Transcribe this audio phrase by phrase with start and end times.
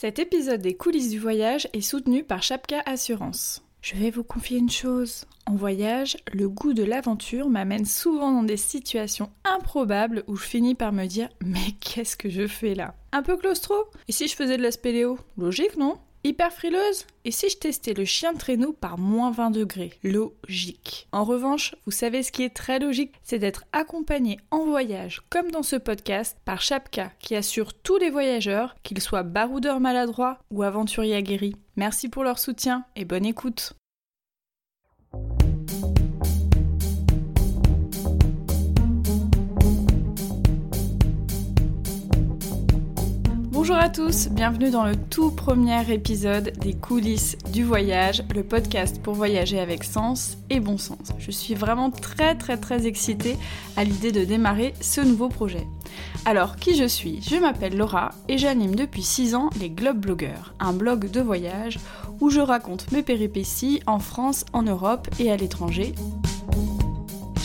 [0.00, 3.64] Cet épisode des coulisses du voyage est soutenu par Chapka Assurance.
[3.82, 5.24] Je vais vous confier une chose.
[5.44, 10.76] En voyage, le goût de l'aventure m'amène souvent dans des situations improbables où je finis
[10.76, 12.94] par me dire Mais qu'est-ce que je fais là?
[13.10, 13.74] Un peu claustro?
[14.06, 15.18] Et si je faisais de la spéléo?
[15.36, 15.98] Logique, non?
[16.28, 19.94] Hyper frileuse Et si je testais le chien de traîneau par moins 20 degrés?
[20.02, 21.08] Logique.
[21.10, 25.50] En revanche, vous savez ce qui est très logique, c'est d'être accompagné en voyage, comme
[25.50, 30.64] dans ce podcast, par Chapka, qui assure tous les voyageurs, qu'ils soient baroudeurs maladroits ou
[30.64, 31.56] aventuriers aguerris.
[31.76, 33.72] Merci pour leur soutien et bonne écoute.
[43.60, 49.02] Bonjour à tous, bienvenue dans le tout premier épisode des coulisses du voyage, le podcast
[49.02, 51.08] pour voyager avec sens et bon sens.
[51.18, 53.36] Je suis vraiment très très très excitée
[53.76, 55.66] à l'idée de démarrer ce nouveau projet.
[56.24, 57.20] Alors, qui je suis?
[57.20, 61.80] Je m'appelle Laura et j'anime depuis 6 ans les Globe Bloggers, un blog de voyage
[62.20, 65.96] où je raconte mes péripéties en France, en Europe et à l'étranger.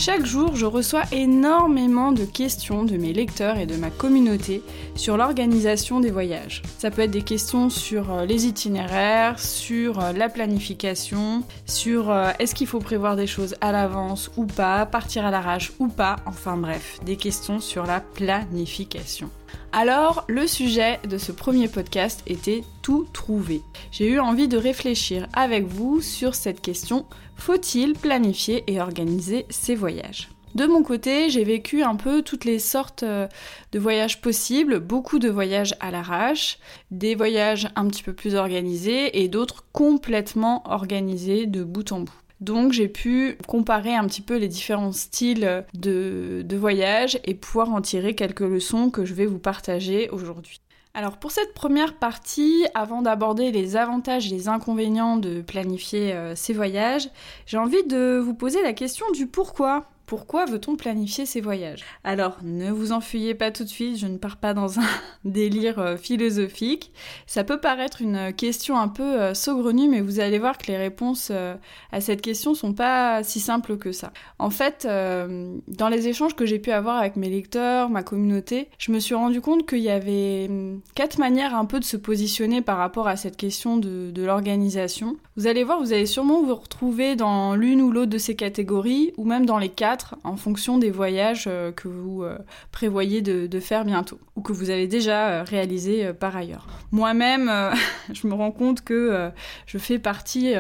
[0.06, 4.62] Chaque jour, je reçois énormément de questions de mes lecteurs et de ma communauté
[4.96, 6.62] sur l'organisation des voyages.
[6.78, 12.32] Ça peut être des questions sur euh, les itinéraires, sur euh, la planification, sur euh,
[12.38, 16.18] est-ce qu'il faut prévoir des choses à l'avance ou pas, partir à l'arrache ou pas,
[16.26, 19.30] enfin bref, des questions sur la planification.
[19.76, 23.64] Alors, le sujet de ce premier podcast était tout trouver.
[23.92, 29.74] J'ai eu envie de réfléchir avec vous sur cette question faut-il planifier et organiser ses
[29.74, 30.30] voyages?
[30.54, 33.28] De mon côté, j'ai vécu un peu toutes les sortes euh,
[33.72, 36.60] de voyages possibles, beaucoup de voyages à l'arrache,
[36.92, 42.23] des voyages un petit peu plus organisés et d'autres complètement organisés de bout en bout.
[42.44, 47.70] Donc j'ai pu comparer un petit peu les différents styles de, de voyage et pouvoir
[47.74, 50.60] en tirer quelques leçons que je vais vous partager aujourd'hui.
[50.94, 56.36] Alors pour cette première partie, avant d'aborder les avantages et les inconvénients de planifier euh,
[56.36, 57.10] ces voyages,
[57.46, 59.86] j'ai envie de vous poser la question du pourquoi.
[60.14, 61.84] Pourquoi veut-on planifier ses voyages?
[62.04, 64.86] Alors, ne vous enfuyez pas tout de suite, je ne pars pas dans un
[65.26, 66.92] délire euh, philosophique.
[67.26, 70.78] Ça peut paraître une question un peu euh, saugrenue, mais vous allez voir que les
[70.78, 71.56] réponses euh,
[71.92, 74.14] à cette question sont pas si simples que ça.
[74.38, 78.92] En fait, dans les échanges que j'ai pu avoir avec mes lecteurs, ma communauté, je
[78.92, 82.62] me suis rendu compte qu'il y avait hum, quatre manières un peu de se positionner
[82.62, 85.18] par rapport à cette question de l'organisation.
[85.38, 89.12] Vous allez voir, vous allez sûrement vous retrouver dans l'une ou l'autre de ces catégories,
[89.18, 92.38] ou même dans les quatre en fonction des voyages euh, que vous euh,
[92.72, 96.68] prévoyez de, faire bientôt ou que vous avez déjà euh, réalisé par ailleurs.
[96.92, 97.52] Moi-même,
[98.14, 99.32] je me rends compte que
[99.66, 100.54] je fais partie,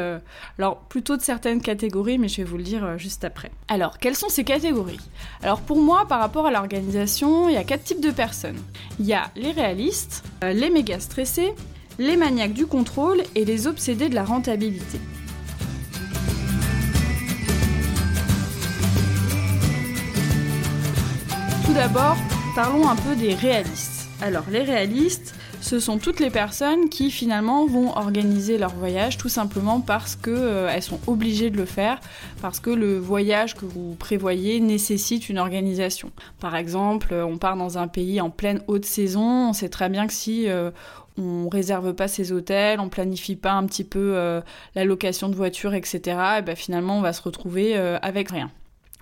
[0.57, 3.51] alors plutôt de certaines catégories, mais je vais vous le dire juste après.
[3.67, 4.99] Alors, quelles sont ces catégories?
[5.41, 8.59] Alors pour moi, par rapport à l'organisation, il y a quatre types de personnes.
[8.99, 11.53] Il y a les réalistes, les méga stressés,
[11.99, 14.99] les maniaques du contrôle et les obsédés de la rentabilité.
[21.73, 22.17] Tout d'abord,
[22.53, 24.07] parlons un peu des réalistes.
[24.21, 29.27] Alors, les réalistes, ce sont toutes les personnes qui finalement vont organiser leur voyage tout
[29.27, 31.99] simplement parce qu'elles euh, sont obligées de le faire,
[32.43, 36.11] parce que le voyage que vous prévoyez nécessite une organisation.
[36.39, 40.05] Par exemple, on part dans un pays en pleine haute saison, on sait très bien
[40.05, 40.69] que si euh,
[41.17, 44.41] on réserve pas ses hôtels, on planifie pas un petit peu euh,
[44.75, 46.01] la location de voiture, etc.
[46.37, 48.51] Et ben finalement on va se retrouver avec rien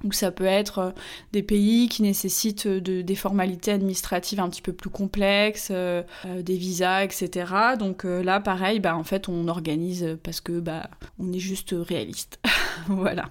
[0.03, 0.91] ou ça peut être euh,
[1.31, 6.41] des pays qui nécessitent de, des formalités administratives un petit peu plus complexes, euh, euh,
[6.41, 7.75] des visas, etc.
[7.77, 10.89] Donc là, pareil, bah, en fait, on organise parce que bah,
[11.19, 12.39] on est juste réaliste.
[12.87, 13.29] voilà.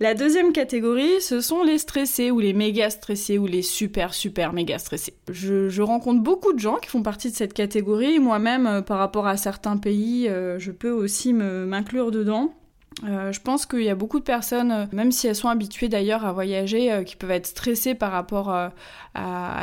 [0.00, 4.52] La deuxième catégorie, ce sont les stressés ou les méga stressés ou les super super
[4.52, 5.14] méga stressés.
[5.30, 8.18] Je rencontre beaucoup de gens qui font partie de cette catégorie.
[8.18, 12.52] Moi-même, par rapport à certains pays, je peux aussi m'inclure dedans.
[13.04, 15.88] Euh, je pense qu'il y a beaucoup de personnes, euh, même si elles sont habituées
[15.88, 18.72] d'ailleurs à voyager, euh, qui peuvent être stressées par rapport à,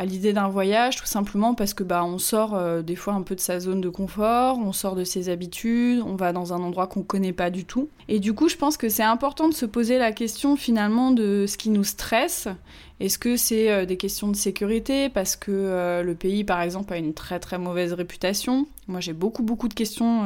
[0.06, 3.39] l'idée d'un voyage, tout simplement parce que bah on sort des fois un peu de
[3.39, 7.01] sa zone de confort, on sort de ses habitudes, on va dans un endroit qu'on
[7.01, 7.89] connaît pas du tout.
[8.07, 11.45] Et du coup, je pense que c'est important de se poser la question finalement de
[11.48, 12.48] ce qui nous stresse
[13.00, 16.94] est-ce que c'est euh, des questions de sécurité parce que euh, le pays, par exemple,
[16.94, 18.68] a une très très mauvaise réputation?
[18.88, 20.25] Moi, j'ai beaucoup beaucoup de questions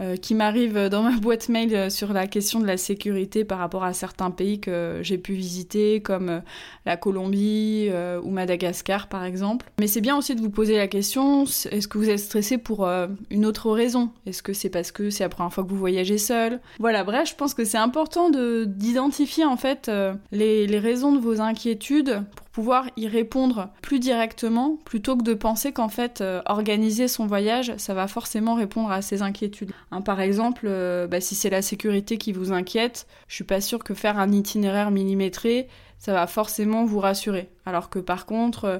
[0.00, 3.82] euh, qui m'arrivent dans ma boîte mail sur la question de la sécurité par rapport
[3.82, 6.42] à certains pays que j'ai pu visiter, comme
[6.86, 7.88] la Colombie
[8.22, 9.70] ou Madagascar, par exemple.
[9.80, 12.86] Mais c'est bien aussi de vous poser la question est-ce que vous êtes stressé pour
[13.30, 14.10] une autre raison?
[14.26, 16.60] Est-ce que c'est parce que c'est la première fois que vous voyagez seul?
[16.78, 18.30] Voilà, bref, je pense que c'est important
[18.66, 19.90] d'identifier en fait
[20.32, 25.34] les, les raisons de vos inquiétudes pour pouvoir y répondre plus directement plutôt que de
[25.34, 29.72] penser qu'en fait euh, organiser son voyage ça va forcément répondre à ces inquiétudes.
[29.90, 33.60] Hein, par exemple, euh, bah, si c'est la sécurité qui vous inquiète, je suis pas
[33.60, 35.68] sûre que faire un itinéraire millimétré
[35.98, 37.48] ça va forcément vous rassurer.
[37.64, 38.78] Alors que par contre, euh,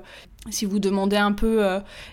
[0.50, 1.64] si vous demandez un peu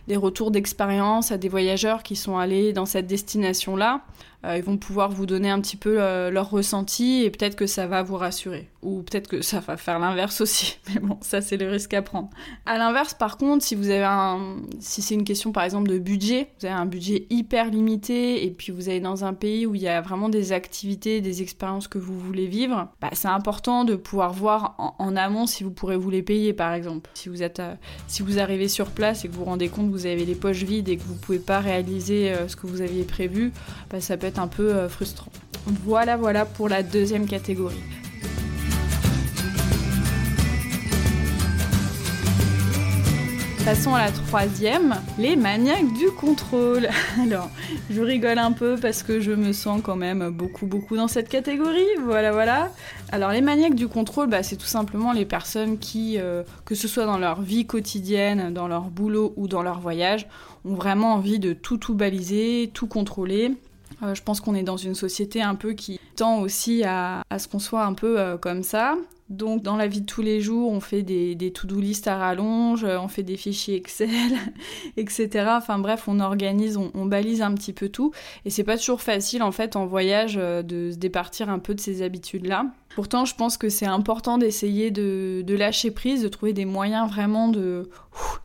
[0.08, 4.04] des retours d'expérience à des voyageurs qui sont allés dans cette destination-là,
[4.44, 7.88] ils vont pouvoir vous donner un petit peu euh, leur ressenti et peut-être que ça
[7.88, 8.70] va vous rassurer.
[8.82, 10.78] Ou peut-être que ça va faire l'inverse aussi.
[10.88, 12.30] Mais bon, ça c'est le risque à prendre.
[12.66, 16.00] À l'inverse, par contre, si vous avez un, si c'est une question par exemple de
[16.00, 19.76] budget, vous avez un budget hyper limité et puis vous allez dans un pays où
[19.76, 23.84] il y a vraiment des activités, des expériences que vous voulez vivre, bah, c'est important
[23.84, 27.10] de pouvoir voir en, amont si vous pourrez vous les payer par exemple.
[27.14, 27.76] Si vous êtes, euh,
[28.08, 30.36] si vous arrivez sur place et que vous vous rendez compte que vous avez les
[30.36, 33.52] poches vides et que vous pouvez pas réaliser ce que vous aviez prévu,
[33.90, 35.32] bah, ça peut un peu euh, frustrant.
[35.66, 37.82] Voilà, voilà pour la deuxième catégorie.
[43.66, 46.90] Passons à la troisième, les maniaques du contrôle.
[47.22, 47.52] Alors,
[47.92, 51.30] je rigole un peu parce que je me sens quand même beaucoup beaucoup dans cette
[51.30, 51.86] catégorie.
[52.04, 52.72] Voilà, voilà.
[53.12, 56.88] Alors, les maniaques du contrôle, bah, c'est tout simplement les personnes qui, euh, que ce
[56.88, 60.28] soit dans leur vie quotidienne, dans leur boulot ou dans leur voyage,
[60.66, 63.56] ont vraiment envie de tout tout baliser, tout contrôler
[64.02, 67.60] je pense qu'on est dans une société un peu qui tend aussi à, ce qu'on
[67.60, 68.96] soit un peu euh, comme ça.
[69.30, 72.84] Donc dans la vie de tous les jours, on fait des, to-do list à rallonge,
[72.84, 74.10] on fait des fichiers Excel,
[74.98, 75.30] etc.
[75.50, 78.12] Enfin bref, on organise, on, balise un petit peu tout.
[78.46, 81.76] Et c'est pas toujours facile en fait en voyage euh, de se départir un peu
[81.76, 82.66] de ces habitudes-là.
[82.96, 87.50] Pourtant, je pense que c'est important d'essayer de, lâcher prise, de trouver des moyens vraiment
[87.50, 87.88] de,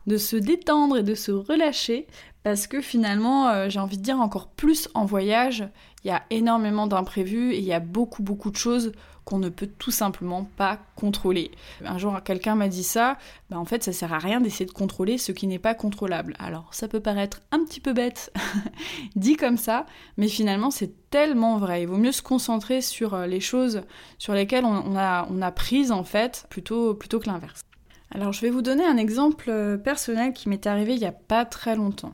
[0.05, 2.05] de se détendre et de se relâcher
[2.43, 5.67] parce que finalement, euh, j'ai envie de dire encore plus en voyage,
[6.03, 8.91] il y a énormément d'imprévus et il y a beaucoup beaucoup de choses
[9.25, 11.51] qu'on ne peut tout simplement pas contrôler.
[11.83, 13.17] Un jour, quelqu'un m'a dit ça,
[13.49, 16.35] bah en fait, ça sert à rien d'essayer de contrôler ce qui n'est pas contrôlable.
[16.39, 18.31] Alors, ça peut paraître un petit peu bête
[19.15, 19.87] dit comme ça,
[20.17, 21.81] mais finalement, c'est tellement vrai.
[21.81, 23.81] Il vaut mieux se concentrer sur euh, les choses
[24.19, 27.61] sur lesquelles on, a, on a prise en fait, plutôt, plutôt que l'inverse.
[28.11, 31.11] Alors, je vais vous donner un exemple euh, personnel qui m'est arrivé il n'y a
[31.11, 32.13] pas très longtemps.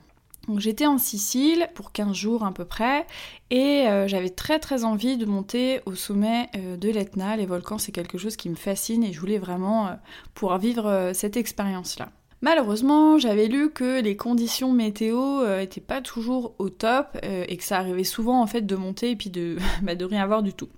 [0.57, 3.05] J'étais en Sicile pour 15 jours à peu près
[3.51, 7.35] et euh, j'avais très très envie de monter au sommet euh, de l'Etna.
[7.37, 9.91] Les volcans c'est quelque chose qui me fascine et je voulais vraiment euh,
[10.33, 12.09] pouvoir vivre cette expérience-là.
[12.41, 17.77] Malheureusement, j'avais lu que les conditions météo étaient pas toujours au top et que ça
[17.77, 20.69] arrivait souvent en fait de monter et puis de, bah, de rien avoir du tout.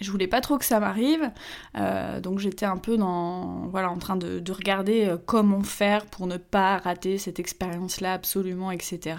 [0.00, 1.30] Je voulais pas trop que ça m'arrive,
[1.76, 6.26] euh, donc j'étais un peu dans, voilà, en train de, regarder euh, comment faire pour
[6.26, 9.16] ne pas rater cette expérience-là absolument, etc.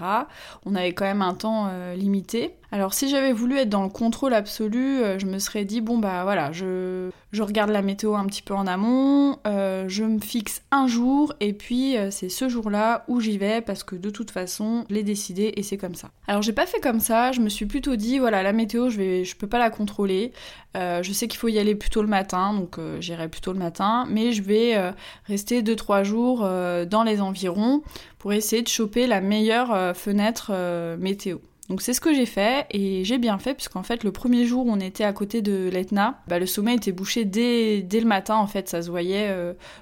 [0.66, 2.56] On avait quand même un temps euh, limité.
[2.72, 6.24] Alors si j'avais voulu être dans le contrôle absolu, je me serais dit bon bah
[6.24, 10.88] voilà, je, je regarde la météo un petit peu en amont, je me fixe un
[10.88, 14.96] jour et puis c'est ce jour-là où j'y vais parce que de toute façon je
[14.96, 16.12] l'ai décidé et c'est comme ça.
[16.28, 18.98] Alors j'ai pas fait comme ça, je me suis plutôt dit voilà la météo je
[18.98, 20.32] vais, je peux pas la contrôler.
[20.78, 23.60] Euh, je sais qu'il faut y aller plutôt le matin, donc euh, j'irai plutôt le
[23.60, 24.92] matin, mais je vais euh,
[25.26, 27.84] rester 2-3 jours dans les environs
[28.20, 30.52] pour essayer de choper la meilleure fenêtre
[30.98, 31.38] météo.
[31.72, 34.68] Donc c'est ce que j'ai fait et j'ai bien fait puisqu'en fait le premier jour
[34.68, 38.36] où on était à côté de l'Etna, bah, le sommet était bouché dès, le matin
[38.36, 39.34] en fait, ça se voyait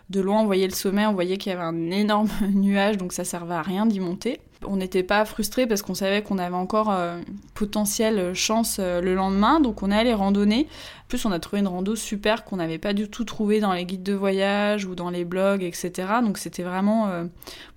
[0.10, 3.12] de loin, on voyait le sommet, on voyait qu'il y avait un énorme nuage donc
[3.12, 4.40] ça servait à rien d'y monter.
[4.68, 7.22] On n'était pas frustrés parce qu'on savait qu'on avait encore euh,
[7.54, 10.68] potentielle chance euh, le lendemain, donc on est allé randonner.
[11.06, 13.72] En plus, on a trouvé une rando super qu'on n'avait pas du tout trouvé dans
[13.72, 15.92] les guides de voyage ou dans les blogs, etc.
[16.22, 17.24] Donc c'était vraiment, euh,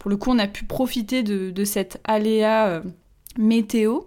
[0.00, 2.82] pour le coup, on a pu profiter de, de cet aléa
[3.38, 4.00] météo.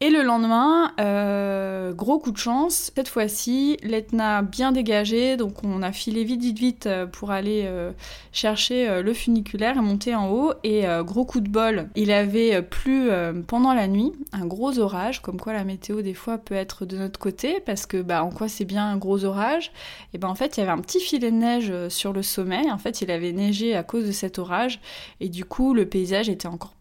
[0.00, 5.82] Et le lendemain, euh, gros coup de chance, cette fois-ci, l'Etna bien dégagé, donc on
[5.82, 7.90] a filé vite vite vite euh, pour aller euh,
[8.30, 10.52] chercher le funiculaire et monter en haut.
[10.62, 13.08] Et gros coup de bol, il avait plu
[13.48, 16.96] pendant la nuit, un gros orage, comme quoi la météo des fois peut être de
[16.96, 19.72] notre côté, parce que bah en quoi c'est bien un gros orage?
[20.14, 22.70] Et ben en fait il y avait un petit filet de neige sur le sommet,
[22.70, 24.78] en fait il avait neigé à cause de cet orage,
[25.18, 26.77] et du coup le paysage était encore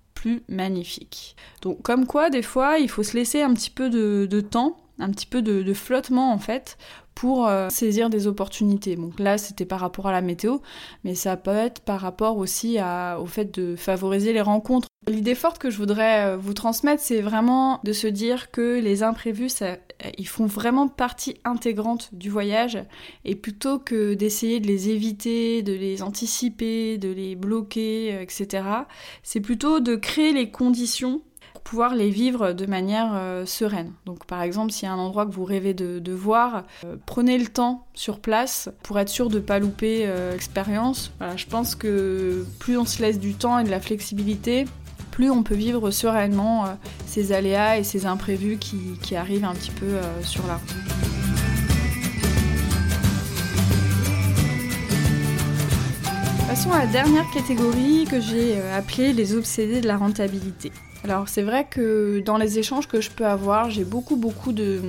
[0.48, 1.36] magnifique.
[1.62, 5.10] Donc comme quoi, des fois, il faut se laisser un petit peu de, temps, un
[5.12, 6.78] petit peu de, flottement en fait,
[7.16, 8.96] pour euh, saisir des opportunités.
[8.96, 10.58] Donc là, c'était par rapport à la météo,
[11.04, 12.78] mais ça peut être par rapport aussi
[13.20, 17.22] au fait de favoriser les rencontres L'idée forte que je voudrais euh, vous transmettre, c'est
[17.22, 19.78] vraiment de se dire que les imprévus, ça,
[20.18, 22.78] ils font vraiment partie intégrante du voyage,
[23.24, 28.64] et plutôt que d'essayer de les éviter, de les anticiper, de les bloquer, euh, etc.,
[29.24, 31.22] c'est plutôt de créer les conditions
[31.64, 33.92] pouvoir les vivre de manière sereine.
[34.06, 36.64] Donc par exemple, s'il y a un endroit que vous rêvez de, voir,
[37.06, 41.12] prenez le temps sur place pour être sûr de ne pas louper l'expérience.
[41.36, 44.66] je pense que plus on se laisse du temps et de la flexibilité,
[45.18, 49.98] plus on peut vivre sereinement ces aléas et ces imprévus qui, arrivent un petit peu
[50.22, 51.17] sur la route.
[56.58, 60.72] Passons à la dernière catégorie que j'ai euh, appelée les obsédés de la rentabilité.
[61.04, 64.82] Alors c'est vrai que dans les échanges que je peux avoir, j'ai beaucoup beaucoup de,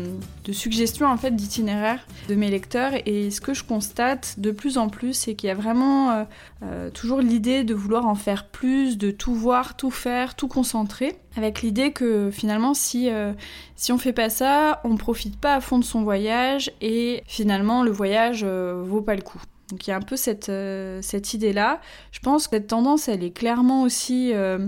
[0.51, 4.89] suggestions en fait d'itinéraires de mes lecteurs et ce que je constate de plus en
[4.89, 6.25] plus c'est qu'il y a vraiment euh,
[6.63, 11.19] euh, toujours l'idée de vouloir en faire plus, de tout voir, tout faire, tout concentrer,
[11.37, 13.11] avec l'idée que finalement si
[13.77, 17.83] si on fait pas ça, on profite pas à fond de son voyage et finalement
[17.83, 19.43] le voyage vaut pas le coup.
[19.71, 21.81] Donc il y a un peu cette, euh, cette idée-là.
[22.11, 24.67] Je pense que cette tendance, elle est clairement aussi euh,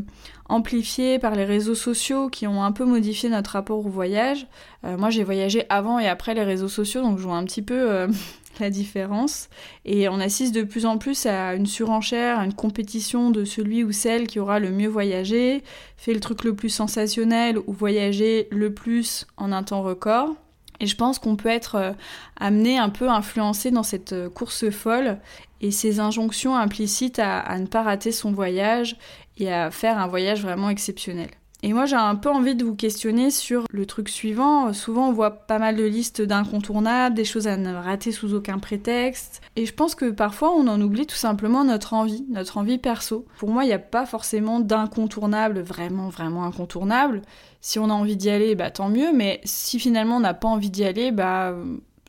[0.48, 4.46] amplifiée par les réseaux sociaux qui ont un peu modifié notre rapport au voyage.
[4.84, 7.62] Euh, moi, j'ai voyagé avant et après les réseaux sociaux, donc je vois un petit
[7.62, 8.08] peu
[8.60, 9.48] la différence.
[9.86, 13.84] Et on assiste de plus en plus à une surenchère, à une compétition de celui
[13.84, 15.64] ou celle qui aura le mieux voyagé,
[15.96, 20.36] fait le truc le plus sensationnel ou voyagé le plus en un temps record.
[20.80, 21.92] Et je pense qu'on peut être euh,
[22.38, 25.18] amené un peu influencé dans cette euh, course folle
[25.60, 28.96] et ces injonctions implicites à, ne pas rater son voyage
[29.36, 31.28] et à faire un voyage vraiment exceptionnel.
[31.62, 34.72] Et moi j'ai un peu envie de vous questionner sur le truc suivant.
[34.72, 38.58] Souvent on voit pas mal de listes d'incontournables, des choses à ne rater sous aucun
[38.58, 39.42] prétexte.
[39.56, 43.26] Et je pense que parfois on en oublie tout simplement notre envie, notre envie perso.
[43.38, 47.20] Pour moi il n'y a pas forcément d'incontournable vraiment vraiment incontournable.
[47.60, 50.48] Si on a envie d'y aller, bah tant mieux, mais si finalement on n'a pas
[50.48, 51.54] envie d'y aller, bah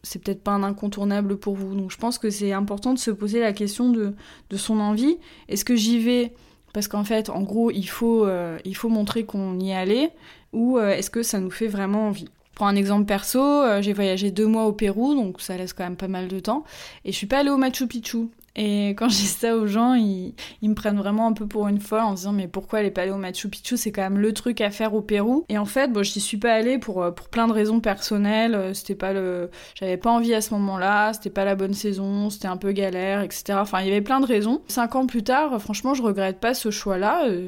[0.03, 1.75] c'est peut-être pas un incontournable pour vous.
[1.75, 4.13] Donc je pense que c'est important de se poser la question de,
[4.50, 5.17] de son envie.
[5.48, 6.34] Est-ce que j'y vais
[6.74, 10.10] parce qu'en fait, en gros, il faut, euh, il faut montrer qu'on y est allé
[10.54, 12.30] ou euh, est-ce que ça nous fait vraiment envie?
[12.56, 15.84] Pour un exemple perso, euh, j'ai voyagé deux mois au Pérou, donc ça laisse quand
[15.84, 16.63] même pas mal de temps,
[17.06, 18.28] et je suis pas allée au Machu Picchu.
[18.55, 22.01] Et quand dis ça aux gens, ils, me prennent vraiment un peu pour une folle
[22.01, 23.77] en disant mais pourquoi aller pas aller au Machu Picchu?
[23.77, 25.46] C'est quand même le truc à faire au Pérou.
[25.48, 28.55] Et en fait, bon, je n'y suis pas allée pour, pour plein de raisons personnelles.
[28.55, 31.13] Euh, c'était pas le, j'avais pas envie à ce moment-là.
[31.13, 32.29] C'était pas la bonne saison.
[32.29, 33.60] C'était un peu galère, etc.
[33.62, 34.62] Enfin, il y avait plein de raisons.
[34.67, 37.27] Cinq ans plus tard, franchement, je regrette pas ce choix-là.
[37.29, 37.48] Euh,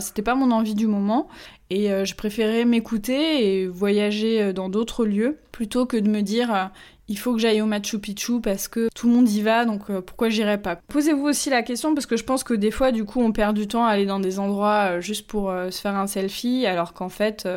[0.00, 1.28] c'était pas mon envie du moment.
[1.72, 6.70] Et euh, je préférais m'écouter et voyager dans d'autres lieux plutôt que de me dire
[7.10, 9.90] il faut que j'aille au Machu Picchu parce que tout le monde y va, donc
[9.90, 10.76] euh, pourquoi j'irai pas?
[10.76, 13.56] Posez-vous aussi la question parce que je pense que des fois, du coup, on perd
[13.56, 16.66] du temps à aller dans des endroits euh, juste pour euh, se faire un selfie,
[16.66, 17.48] alors qu'en fait,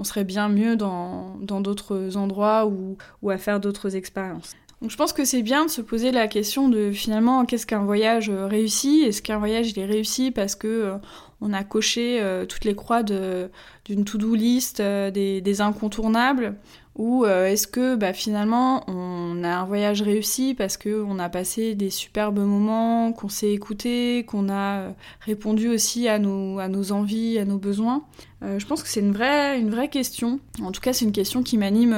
[0.00, 4.54] on serait bien mieux dans d'autres endroits ou, ou à faire d'autres expériences.
[4.82, 7.84] Donc je pense que c'est bien de se poser la question de finalement qu'est-ce qu'un
[7.84, 10.92] voyage réussi Est-ce qu'un voyage il est réussi parce que
[11.40, 16.56] on a coché toutes les croix d'une to-do list, des, des, incontournables?
[16.96, 21.74] Ou euh, est-ce que bah, finalement on a un voyage réussi parce qu'on a passé
[21.74, 26.58] des superbes moments, qu'on s'est écouté, qu'on a euh, répondu aussi à nos,
[26.92, 28.02] envies, à nos besoins?
[28.42, 30.40] Euh, Je pense que c'est une vraie, une vraie question.
[30.62, 31.96] En tout cas, c'est une question qui m'anime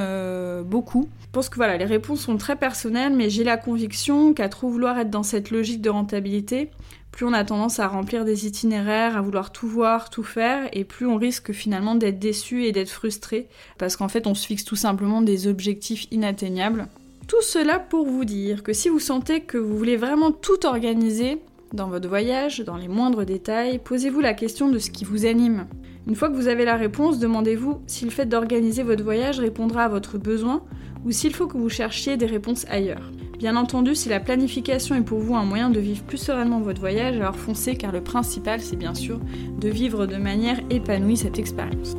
[0.65, 1.09] beaucoup.
[1.21, 4.69] Je pense que voilà, les réponses sont très personnelles, mais j'ai la conviction qu'à trop
[4.69, 6.71] vouloir être dans cette logique de rentabilité,
[7.11, 10.85] plus on a tendance à remplir des itinéraires, à vouloir tout voir, tout faire, et
[10.85, 13.49] plus on risque finalement d'être déçu et d'être frustré,
[13.79, 16.89] parce qu'en fait on se fixe tout simplement des objectifs inatteignables.
[17.27, 21.39] Tout cela pour vous dire que si vous sentez que vous voulez vraiment tout organiser
[21.75, 25.67] dans votre voyage, dans les moindres détails, posez-vous la question de ce qui vous anime.
[26.07, 29.85] Une fois que vous avez la réponse, demandez-vous si le fait d'organiser votre voyage répondra
[29.85, 30.63] à votre besoin
[31.05, 33.11] ou s'il faut que vous cherchiez des réponses ailleurs.
[33.39, 36.81] Bien entendu, si la planification est pour vous un moyen de vivre plus sereinement votre
[36.81, 39.21] voyage, alors foncez car le principal c'est bien sûr
[39.61, 41.95] de vivre de manière épanouie cette expérience.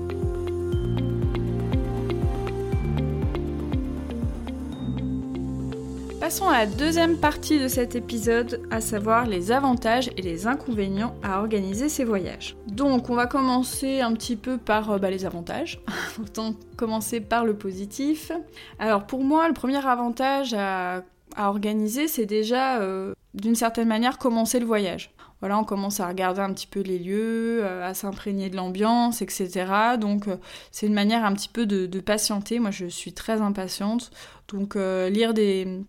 [6.29, 11.15] Passons à la deuxième partie de cet épisode, à savoir les avantages et les inconvénients
[11.23, 12.55] à organiser ces voyages.
[12.67, 15.81] Donc on va commencer un petit peu par euh, bah, les avantages,
[16.21, 18.31] autant commencer par le positif.
[18.77, 21.01] Alors pour moi, le premier avantage à
[21.35, 25.11] organiser, c'est déjà euh, d'une certaine manière commencer le voyage.
[25.39, 29.23] Voilà, on commence à regarder un petit peu les lieux, euh, à s'imprégner de l'ambiance,
[29.23, 29.65] etc.
[29.99, 30.25] Donc
[30.69, 32.59] c'est une manière un petit peu de, patienter.
[32.59, 34.11] Moi je suis très impatiente.
[34.47, 35.83] Donc lire des,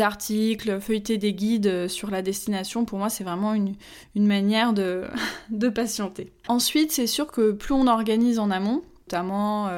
[0.00, 3.74] articles, feuilleter des guides sur la destination, pour moi c'est vraiment une,
[4.14, 5.04] manière de,
[5.50, 6.32] de patienter.
[6.48, 9.68] Ensuite, c'est sûr que plus on organise en amont, notamment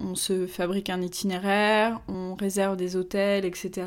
[0.00, 3.86] on se fabrique un itinéraire, on réserve des hôtels, etc.,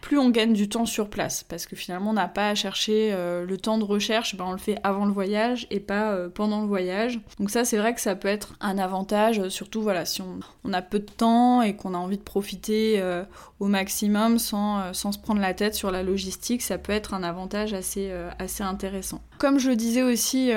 [0.00, 1.42] plus on gagne du temps sur place.
[1.42, 4.52] Parce que finalement, on n'a pas à chercher euh, le temps de recherche, ben, on
[4.52, 7.18] le fait avant le voyage et pas euh, pendant le voyage.
[7.40, 10.82] Donc ça, c'est vrai que ça peut être un avantage, surtout voilà, si on, a
[10.82, 13.24] peu de temps et qu'on a envie de profiter euh,
[13.60, 17.22] au maximum sans, sans, se prendre la tête sur la logistique, ça peut être un
[17.22, 19.20] avantage assez, assez intéressant.
[19.38, 20.52] Comme je le disais aussi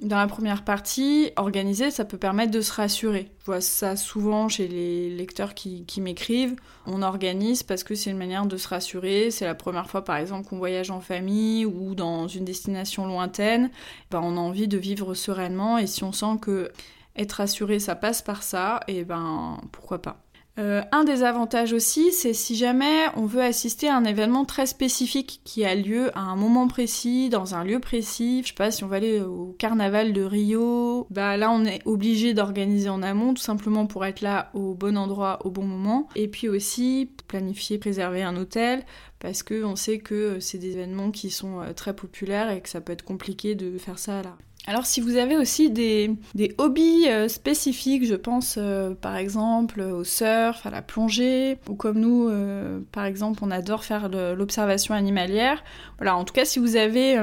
[0.00, 3.30] dans la première partie, organiser, ça peut permettre de se rassurer.
[3.40, 6.56] Je vois ça souvent chez les lecteurs qui, m'écrivent.
[6.86, 9.30] On organise parce que c'est une manière de se rassurer.
[9.30, 13.70] C'est la première fois, par exemple, qu'on voyage en famille ou dans une destination lointaine.
[14.10, 16.72] Ben, on a envie de vivre sereinement et si on sent que
[17.16, 20.22] être rassuré, ça passe par ça, et ben pourquoi pas.
[20.58, 24.66] Euh, un des avantages aussi, c'est si jamais on veut assister à un événement très
[24.66, 28.70] spécifique qui a lieu à un moment précis, dans un lieu précis, je sais pas
[28.70, 33.02] si on va aller au carnaval de Rio, bah là on est obligé d'organiser en
[33.02, 36.08] amont tout simplement pour être là au bon endroit au bon moment.
[36.16, 38.84] Et puis aussi planifier, préserver un hôtel
[39.20, 42.68] parce que on sait que c'est des événements qui sont euh, très populaires et que
[42.68, 44.36] ça peut être compliqué de faire ça à la
[44.68, 46.16] alors si vous avez aussi des,
[46.58, 51.98] hobbies euh, spécifiques, je pense euh, par exemple au surf, à la plongée, ou comme
[51.98, 55.64] nous euh, par exemple on adore faire l'observation animalière,
[55.98, 57.20] voilà en tout cas si vous avez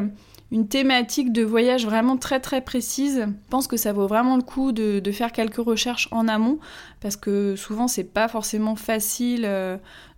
[0.51, 4.41] une thématique de voyage vraiment très très précise, je pense que ça vaut vraiment le
[4.41, 6.59] coup de, de faire quelques recherches en amont
[6.99, 9.47] parce que souvent c'est pas forcément facile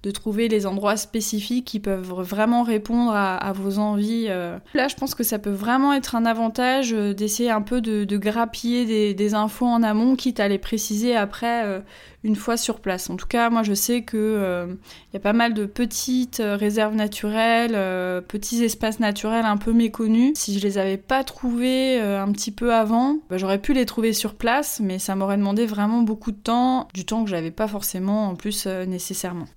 [0.03, 4.25] de trouver les endroits spécifiques qui peuvent vraiment répondre à, vos envies.
[4.29, 4.57] Euh.
[4.73, 8.17] Là, je pense que ça peut vraiment être un avantage euh, d'essayer un peu de,
[8.17, 11.79] grappiller des, infos en amont, quitte à les préciser après euh,
[12.23, 13.09] une fois sur place.
[13.09, 14.67] En tout cas, moi, je sais que
[15.11, 20.33] il y a pas mal de petites réserves naturelles, petits espaces naturels un peu méconnus.
[20.35, 24.13] Si je les avais pas trouvés un petit peu avant, bah, j'aurais pu les trouver
[24.13, 27.67] sur place, mais ça m'aurait demandé vraiment beaucoup de temps, du temps que j'avais pas
[27.67, 29.47] forcément en plus nécessairement.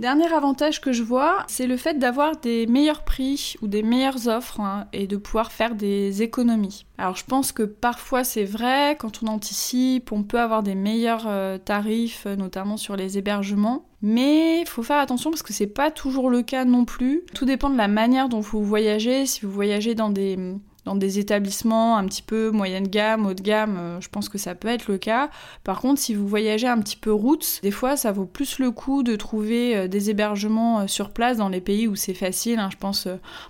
[0.00, 4.26] Dernier avantage que je vois, c'est le fait d'avoir des meilleurs prix ou des meilleures
[4.26, 6.84] offres hein, et de pouvoir faire des économies.
[6.98, 11.26] Alors je pense que parfois c'est vrai, quand on anticipe, on peut avoir des meilleurs
[11.28, 13.86] euh, tarifs, euh, notamment sur les hébergements.
[14.02, 17.22] Mais il faut faire attention parce que c'est pas toujours le cas non plus.
[17.32, 19.26] Tout dépend de la manière dont vous voyagez.
[19.26, 20.36] Si vous voyagez dans des
[20.84, 24.38] dans des établissements un petit peu moyenne gamme, haut de gamme, euh, je pense que
[24.38, 25.30] ça peut être le cas.
[25.64, 28.70] Par contre, si vous voyagez un petit peu route, des fois ça vaut plus le
[28.70, 32.58] coup de trouver euh, des hébergements euh, sur place dans les pays où c'est facile.
[32.58, 32.68] Hein.
[32.70, 33.08] Je pense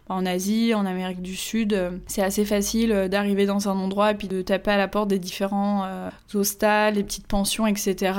[0.09, 4.29] en Asie, en Amérique du Sud, c'est assez facile d'arriver dans un endroit et puis
[4.29, 5.87] de taper à la porte des différents
[6.33, 8.13] hostals, des petites pensions, etc.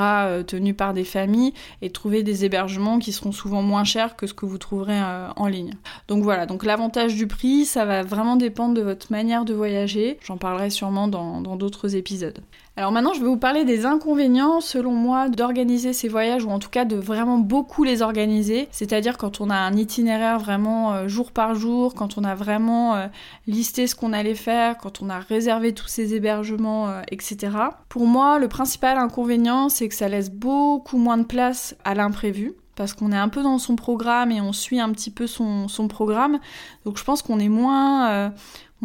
[0.48, 4.28] tenues par des familles et de trouver des hébergements qui seront souvent moins chers que
[4.28, 5.00] ce que vous trouverez
[5.36, 5.74] en ligne.
[6.08, 10.18] Donc voilà, donc l'avantage du prix, ça va vraiment dépendre de votre manière de voyager.
[10.22, 12.40] J'en parlerai sûrement dans d'autres épisodes.
[12.78, 16.60] Alors maintenant, je vais vous parler des inconvénients, selon moi, d'organiser ces voyages, ou en
[16.60, 18.68] tout cas de vraiment beaucoup les organiser.
[18.72, 22.96] C'est-à-dire quand on a un itinéraire vraiment euh, jour par jour, quand on a vraiment
[22.96, 23.08] euh,
[23.48, 27.56] listé ce qu'on allait faire, quand on a réservé tous ces hébergements, euh, etc.
[27.88, 32.56] Pour moi, le principal inconvénient, c'est que ça laisse beaucoup moins de place à l'imprévu
[32.76, 35.68] parce qu'on est un peu dans son programme et on suit un petit peu son,
[35.88, 36.40] programme.
[36.84, 38.34] Donc je pense qu'on est moins,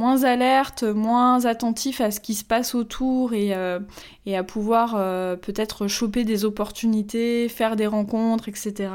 [0.01, 3.79] moins alerte, moins attentif à ce qui se passe autour et, euh,
[4.35, 8.89] à pouvoir euh, peut-être choper des opportunités, faire des rencontres, etc.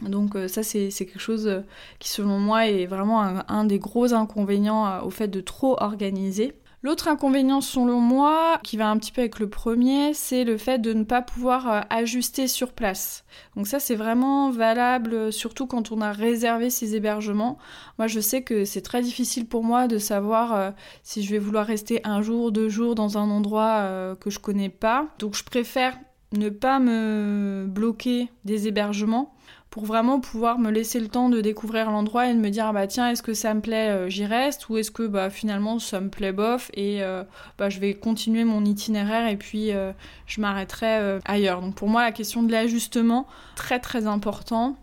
[0.00, 1.64] Donc euh, ça c'est quelque chose
[1.98, 6.54] qui selon moi est vraiment un des gros inconvénients au fait de trop organiser.
[6.82, 10.78] L'autre inconvénient selon moi, qui va un petit peu avec le premier, c'est le fait
[10.78, 13.24] de ne pas pouvoir euh, ajuster sur place.
[13.56, 17.58] Donc ça c'est vraiment valable euh, surtout quand on a réservé ses hébergements.
[17.98, 20.70] Moi je sais que c'est très difficile pour moi de savoir euh,
[21.02, 24.68] si je vais vouloir rester un jour, deux jours dans un endroit que je connais
[24.68, 25.08] pas.
[25.18, 25.98] Donc je préfère
[26.32, 29.35] ne pas me bloquer des hébergements
[29.70, 32.72] pour vraiment pouvoir me laisser le temps de découvrir l'endroit et de me dire ah
[32.72, 35.78] bah tiens est-ce que ça me plaît euh, j'y reste ou est-ce que bah finalement
[35.78, 37.24] ça me plaît bof et euh,
[37.58, 39.92] bah je vais continuer mon itinéraire et puis euh,
[40.26, 41.60] je m'arrêterai ailleurs.
[41.60, 44.76] Donc pour moi la question de l'ajustement très très important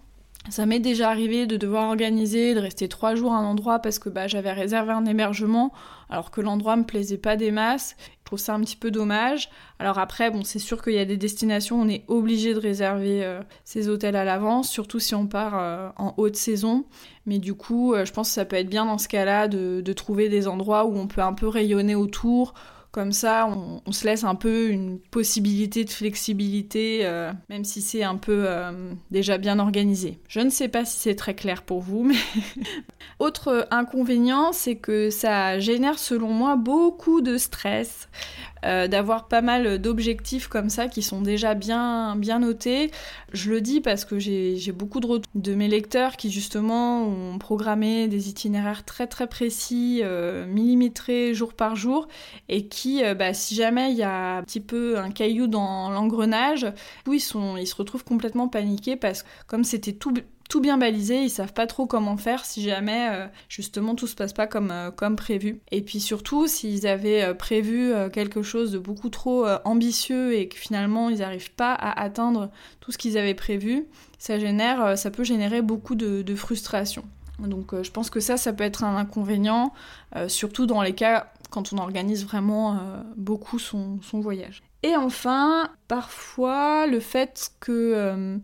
[0.50, 3.98] ça m'est déjà arrivé de devoir organiser, de rester trois jours à un endroit parce
[3.98, 5.72] que bah, j'avais réservé un hébergement
[6.10, 7.96] alors que l'endroit me plaisait pas des masses.
[8.20, 9.50] Je trouve ça un petit peu dommage.
[9.80, 12.60] Alors après, bon, c'est sûr qu'il y a des destinations où on est obligé de
[12.60, 16.86] réserver euh, ces hôtels à l'avance, surtout si on part euh, en haute saison.
[17.26, 19.94] Mais du coup, euh, je pense que ça peut être bien dans ce cas-là de
[19.94, 22.54] trouver des endroits où on peut un peu rayonner autour,
[22.94, 23.50] comme ça,
[23.88, 28.44] on, se laisse un peu une possibilité de flexibilité, euh, même si c'est un peu
[28.48, 30.20] euh, déjà bien organisé.
[30.28, 32.16] Je ne sais pas si c'est très clair pour vous, mais...
[33.20, 38.10] Autre inconvénient, c'est que ça génère selon moi beaucoup de stress.
[38.66, 42.92] Euh, d'avoir pas mal d'objectifs comme ça qui sont déjà bien, bien notés.
[43.32, 47.38] Je le dis parce que j'ai beaucoup de retours de mes lecteurs qui justement ont
[47.38, 52.08] programmé des itinéraires très très précis, euh, millimétrés jour par jour,
[52.50, 55.90] et qui, euh, bah, si jamais il y a un petit peu un caillou dans
[55.90, 56.68] l'engrenage,
[57.08, 60.14] ils, ils se retrouvent complètement paniqués parce que comme c'était tout
[60.54, 64.14] tout bien balisé, ils savent pas trop comment faire si jamais euh, justement tout se
[64.14, 65.62] passe pas comme, euh, comme prévu.
[65.72, 70.56] Et puis surtout, s'ils avaient euh, prévu quelque chose de beaucoup trop ambitieux et que
[70.56, 73.88] finalement ils n'arrivent pas à atteindre tout ce qu'ils avaient prévu,
[74.20, 77.04] ça génère, ça peut générer beaucoup de, frustration.
[77.40, 79.74] Donc je pense que ça, ça peut être un inconvénient,
[80.28, 82.80] surtout dans les cas quand on organise vraiment
[83.18, 84.62] beaucoup son, son voyage.
[84.84, 88.40] Et enfin, parfois, le fait que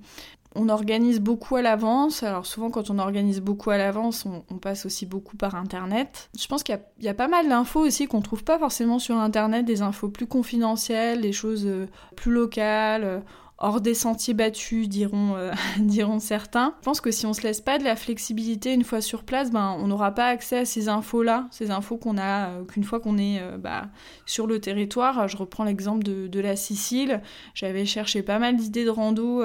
[0.56, 2.24] on organise beaucoup à l'avance.
[2.24, 6.30] Alors souvent quand on organise beaucoup à l'avance, on, passe aussi beaucoup par Internet.
[6.38, 9.66] Je pense qu'il y, a pas mal d'infos aussi qu'on trouve pas forcément sur Internet,
[9.66, 13.04] des infos plus confidentielles, des choses euh, plus locales.
[13.04, 13.20] Euh,
[13.62, 16.76] hors des sentiers battus, diront, euh, diront certains.
[16.80, 19.52] Je pense que si on se laisse pas de la flexibilité une fois sur place,
[19.52, 23.18] ben, on n'aura pas accès à ces infos-là, ces infos qu'on a qu'une fois qu'on
[23.18, 23.88] est bah,
[24.26, 25.28] sur le territoire.
[25.28, 27.22] Je reprends l'exemple de, de, la Sicile.
[27.54, 29.44] J'avais cherché pas mal d'idées de rando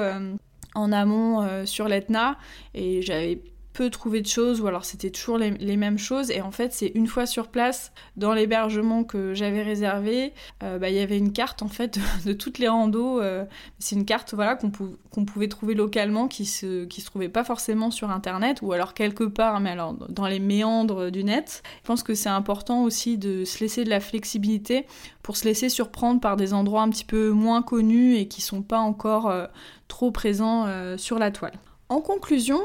[0.74, 2.38] en amont euh, sur l'Etna.
[2.74, 3.40] Et j'avais
[3.74, 6.30] peu trouvé de choses ou alors c'était toujours les, mêmes choses.
[6.30, 10.32] Et en fait c'est une fois sur place dans l'hébergement que j'avais réservé
[10.62, 13.44] euh, bah, il y avait une carte en fait de, toutes les randos euh,
[13.80, 17.90] c'est une carte voilà qu'on pouvait trouver localement qui se qui se trouvait pas forcément
[17.90, 21.62] sur internet ou alors quelque part mais alors dans les méandres du net.
[21.82, 24.86] Je pense que c'est important aussi de se laisser de la flexibilité
[25.22, 28.62] pour se laisser surprendre par des endroits un petit peu moins connus et qui sont
[28.62, 29.46] pas encore euh,
[29.88, 31.52] trop présents sur la toile.
[31.88, 32.60] En conclusion,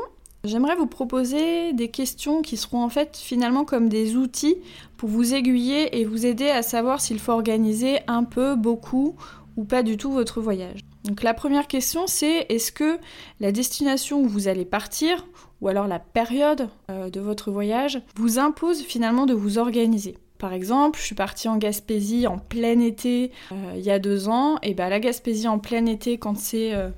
[0.46, 4.56] J'aimerais vous proposer des questions qui seront en fait finalement comme des outils
[4.96, 9.18] pour vous aiguiller et vous aider à savoir s'il faut organiser un peu, beaucoup
[9.58, 10.80] ou pas du tout votre voyage.
[11.04, 13.00] Donc la première question c'est est-ce que
[13.42, 15.28] la destination où vous allez partir
[15.60, 20.18] ou alors la période euh, de votre voyage vous impose finalement de vous organiser?
[20.40, 24.30] Par exemple, je suis partie en Gaspésie en plein été euh, il y a deux
[24.30, 26.92] ans, et ben la Gaspésie en plein été, quand c'est euh,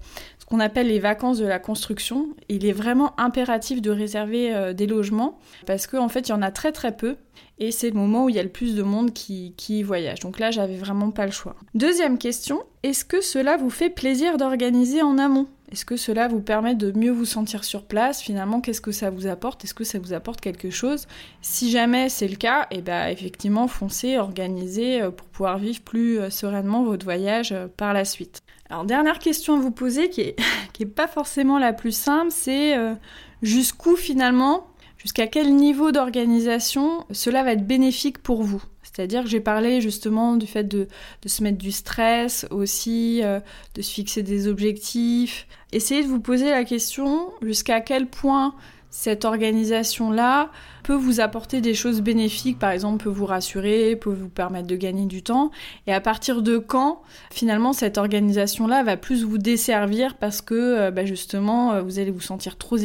[0.51, 2.27] qu'on appelle les vacances de la construction.
[2.49, 6.33] Il est vraiment impératif de réserver euh, des logements parce qu'en en fait, il y
[6.33, 7.15] en a très très peu
[7.57, 10.19] et c'est le moment où il y a le plus de monde qui, qui voyage.
[10.19, 11.55] Donc là, j'avais vraiment pas le choix.
[11.73, 15.47] Deuxième question, est-ce que cela vous fait plaisir d'organiser en amont?
[15.71, 18.21] Est-ce que cela vous permet de mieux vous sentir sur place?
[18.21, 19.63] Finalement, qu'est-ce que ça vous apporte?
[19.63, 21.07] Est-ce que ça vous apporte quelque chose?
[21.41, 25.79] Si jamais c'est le cas, et eh ben effectivement, foncez, organisez euh, pour pouvoir vivre
[25.79, 28.41] plus euh, sereinement votre voyage par la suite.
[28.71, 30.35] Alors, dernière question à vous poser qui est,
[30.73, 32.93] qui est pas forcément la plus simple, c'est euh,
[33.41, 34.65] jusqu'où finalement,
[34.97, 38.63] jusqu'à quel niveau d'organisation cela va être bénéfique pour vous?
[38.81, 40.87] C'est-à-dire que j'ai parlé justement du fait de,
[41.21, 43.41] de, se mettre du stress aussi, euh,
[43.75, 45.47] de se fixer des objectifs.
[45.73, 48.55] Essayez de vous poser la question jusqu'à quel point
[48.89, 50.49] cette organisation-là
[50.83, 54.75] peut vous apporter des choses bénéfiques, par exemple peut vous rassurer, peut vous permettre de
[54.75, 55.51] gagner du temps,
[55.87, 60.91] et à partir de quand finalement cette organisation-là va plus vous desservir parce que euh,
[60.91, 62.77] bah, justement euh, vous allez vous sentir trop,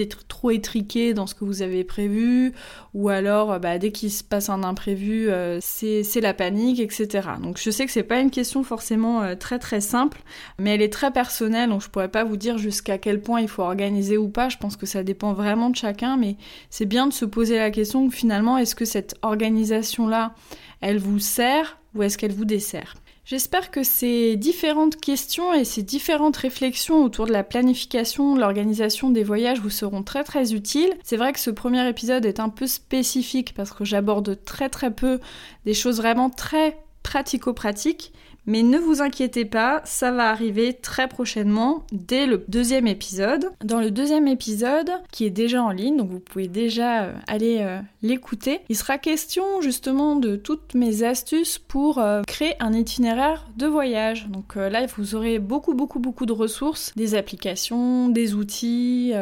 [0.51, 2.53] étriqué dans ce que vous avez prévu,
[2.95, 5.29] ou alors euh, bah, dès qu'il se passe un imprévu
[5.61, 7.29] c'est la panique, etc.
[7.43, 10.23] Donc je sais que c'est pas une question forcément très très simple,
[10.59, 13.49] mais elle est très personnelle, donc je pourrais pas vous dire jusqu'à quel point il
[13.49, 16.37] faut organiser ou pas, je pense que ça dépend vraiment de chacun, mais
[16.71, 20.35] c'est bien de se poser la question finalement, est-ce que cette organisation-là,
[20.81, 22.95] elle vous sert ou est-ce qu'elle vous dessert?
[23.25, 29.25] J'espère que ces différentes questions et ces différentes réflexions autour de la planification, l'organisation des
[29.25, 30.93] voyages vous seront très très utiles.
[31.03, 34.93] C'est vrai que ce premier épisode est un peu spécifique parce que j'aborde très très
[34.93, 35.19] peu
[35.65, 38.13] des choses vraiment très pratico-pratiques,
[38.47, 43.51] mais ne vous inquiétez pas, ça va arriver très prochainement dès le deuxième épisode.
[43.65, 47.59] Dans le deuxième épisode, qui est déjà en ligne, donc vous pouvez déjà euh, aller
[47.61, 53.47] euh, l'écouter, il sera question justement de toutes mes astuces pour euh, créer un itinéraire
[53.57, 54.27] de voyage.
[54.29, 59.13] Donc là, vous aurez beaucoup beaucoup beaucoup de ressources, des applications, des outils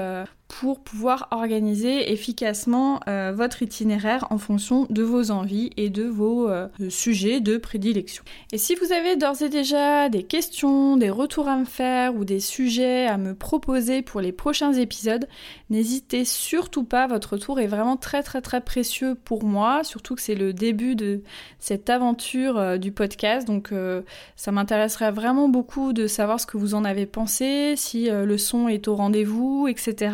[0.48, 6.48] pour pouvoir organiser efficacement euh, votre itinéraire en fonction de vos envies et de vos
[6.48, 8.24] euh, sujets de prédilection.
[8.52, 12.24] Et si vous avez d'ores et déjà des questions, des retours à me faire ou
[12.24, 15.26] des sujets à me proposer pour les prochains épisodes,
[15.70, 20.22] n'hésitez surtout pas, votre retour est vraiment très très très précieux pour moi, surtout que
[20.22, 21.22] c'est le début de
[21.58, 23.72] cette aventure euh, du podcast, donc
[24.36, 28.68] ça m'intéresserait vraiment beaucoup de savoir ce que vous en avez pensé, si le son
[28.68, 30.12] est au rendez-vous, etc.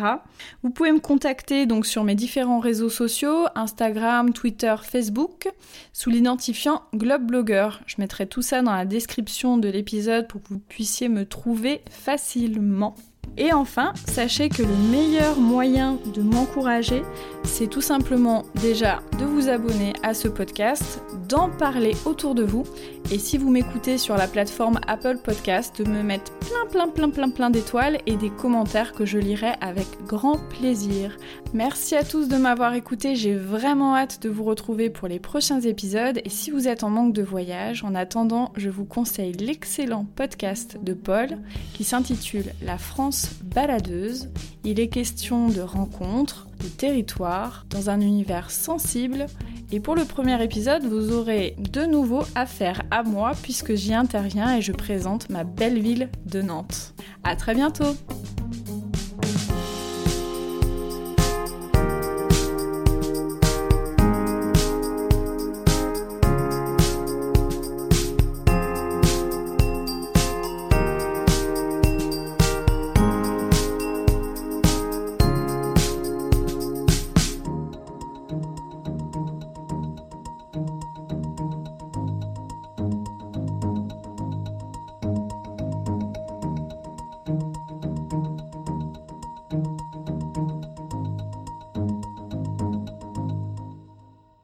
[0.63, 5.49] Vous pouvez me contacter donc sur mes différents réseaux sociaux, Instagram, Twitter, Facebook,
[5.93, 7.69] sous l'identifiant Globeblogger.
[7.85, 11.81] Je mettrai tout ça dans la description de l'épisode pour que vous puissiez me trouver
[11.89, 12.95] facilement.
[13.37, 17.01] Et enfin, sachez que le meilleur moyen de m'encourager,
[17.43, 22.65] c'est tout simplement déjà de vous abonner à ce podcast, d'en parler autour de vous,
[23.09, 27.09] et si vous m'écoutez sur la plateforme Apple Podcast, de me mettre plein plein plein
[27.09, 31.17] plein plein d'étoiles et des commentaires que je lirai avec grand plaisir.
[31.53, 35.61] Merci à tous de m'avoir écouté, j'ai vraiment hâte de vous retrouver pour les prochains
[35.61, 40.05] épisodes, et si vous êtes en manque de voyage, en attendant, je vous conseille l'excellent
[40.15, 41.29] podcast de Paul
[41.73, 43.10] qui s'intitule La France
[43.43, 44.29] baladeuse,
[44.63, 49.25] il est question de rencontres, de territoires, dans un univers sensible.
[49.71, 54.57] Et pour le premier épisode, vous aurez de nouveau affaire à moi puisque j'y interviens
[54.57, 56.93] et je présente ma belle ville de Nantes.
[57.23, 57.95] À très bientôt!